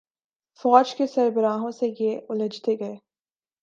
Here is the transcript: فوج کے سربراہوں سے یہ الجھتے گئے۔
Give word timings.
فوج 0.59 0.95
کے 0.95 1.07
سربراہوں 1.07 1.71
سے 1.71 1.93
یہ 1.99 2.19
الجھتے 2.29 2.75
گئے۔ 2.79 2.95